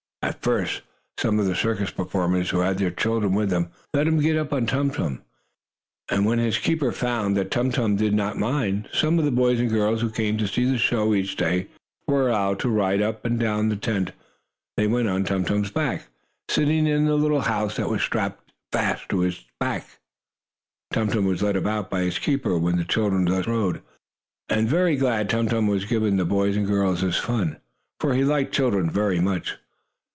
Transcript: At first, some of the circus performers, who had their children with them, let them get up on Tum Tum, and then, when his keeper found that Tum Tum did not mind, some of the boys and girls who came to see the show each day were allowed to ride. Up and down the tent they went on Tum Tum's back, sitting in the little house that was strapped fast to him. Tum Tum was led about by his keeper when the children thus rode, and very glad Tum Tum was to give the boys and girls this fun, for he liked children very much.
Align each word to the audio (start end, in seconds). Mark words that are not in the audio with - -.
At 0.23 0.43
first, 0.43 0.83
some 1.17 1.39
of 1.39 1.47
the 1.47 1.55
circus 1.55 1.89
performers, 1.89 2.51
who 2.51 2.59
had 2.59 2.77
their 2.77 2.91
children 2.91 3.33
with 3.33 3.49
them, 3.49 3.69
let 3.91 4.03
them 4.05 4.19
get 4.19 4.37
up 4.37 4.53
on 4.53 4.67
Tum 4.67 4.91
Tum, 4.91 5.15
and 6.09 6.19
then, 6.19 6.25
when 6.25 6.37
his 6.37 6.59
keeper 6.59 6.91
found 6.91 7.35
that 7.35 7.49
Tum 7.49 7.71
Tum 7.71 7.95
did 7.95 8.13
not 8.13 8.37
mind, 8.37 8.87
some 8.93 9.17
of 9.17 9.25
the 9.25 9.31
boys 9.31 9.59
and 9.59 9.69
girls 9.69 9.99
who 9.99 10.11
came 10.11 10.37
to 10.37 10.47
see 10.47 10.63
the 10.63 10.77
show 10.77 11.15
each 11.15 11.35
day 11.35 11.67
were 12.07 12.29
allowed 12.29 12.59
to 12.59 12.69
ride. 12.69 13.01
Up 13.01 13.25
and 13.25 13.39
down 13.39 13.69
the 13.69 13.75
tent 13.75 14.11
they 14.77 14.85
went 14.85 15.07
on 15.09 15.23
Tum 15.23 15.43
Tum's 15.43 15.71
back, 15.71 16.05
sitting 16.49 16.85
in 16.85 17.05
the 17.05 17.15
little 17.15 17.41
house 17.41 17.75
that 17.77 17.89
was 17.89 18.03
strapped 18.03 18.51
fast 18.71 19.09
to 19.09 19.23
him. 19.23 19.33
Tum 20.93 21.07
Tum 21.09 21.25
was 21.25 21.41
led 21.41 21.55
about 21.55 21.89
by 21.89 22.01
his 22.03 22.19
keeper 22.19 22.59
when 22.59 22.77
the 22.77 22.85
children 22.85 23.25
thus 23.25 23.47
rode, 23.47 23.81
and 24.49 24.69
very 24.69 24.95
glad 24.95 25.29
Tum 25.31 25.49
Tum 25.49 25.65
was 25.67 25.81
to 25.81 25.87
give 25.99 26.15
the 26.15 26.25
boys 26.25 26.55
and 26.55 26.67
girls 26.67 27.01
this 27.01 27.17
fun, 27.17 27.57
for 27.99 28.13
he 28.13 28.23
liked 28.23 28.53
children 28.53 28.87
very 28.87 29.19
much. 29.19 29.57